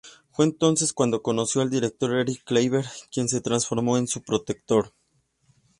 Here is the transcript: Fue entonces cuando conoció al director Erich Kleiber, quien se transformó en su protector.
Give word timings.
Fue 0.31 0.45
entonces 0.45 0.93
cuando 0.93 1.21
conoció 1.21 1.61
al 1.61 1.69
director 1.69 2.15
Erich 2.17 2.43
Kleiber, 2.43 2.85
quien 3.13 3.29
se 3.29 3.39
transformó 3.39 3.99
en 3.99 4.07
su 4.07 4.23
protector. 4.23 4.95